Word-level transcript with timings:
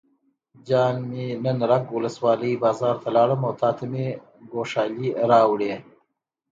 جان 0.67 0.95
مې 1.09 1.25
نن 1.43 1.57
رګ 1.71 1.85
ولسوالۍ 1.93 2.53
بازار 2.63 2.95
ته 3.03 3.09
لاړم 3.15 3.41
او 3.47 3.53
تاته 3.61 3.85
مې 3.91 4.05
ګوښالي 4.51 5.09
راوړې. 5.31 5.73